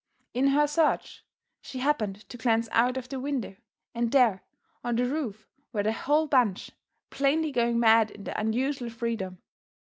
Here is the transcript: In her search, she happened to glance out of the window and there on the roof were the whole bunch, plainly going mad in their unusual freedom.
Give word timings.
In 0.33 0.47
her 0.47 0.65
search, 0.65 1.23
she 1.61 1.77
happened 1.77 2.27
to 2.29 2.35
glance 2.35 2.67
out 2.71 2.97
of 2.97 3.07
the 3.09 3.19
window 3.19 3.55
and 3.93 4.11
there 4.11 4.41
on 4.83 4.95
the 4.95 5.05
roof 5.05 5.47
were 5.73 5.83
the 5.83 5.91
whole 5.93 6.25
bunch, 6.25 6.71
plainly 7.11 7.51
going 7.51 7.79
mad 7.79 8.09
in 8.09 8.23
their 8.23 8.35
unusual 8.35 8.89
freedom. 8.89 9.37